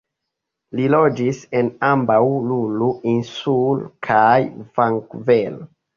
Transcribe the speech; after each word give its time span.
Li 0.77 0.87
loĝis 0.93 1.41
en 1.59 1.69
ambaŭ 1.89 2.17
Lulu-insulo 2.51 3.93
kaj 4.09 4.35
Vankuvero. 4.81 5.63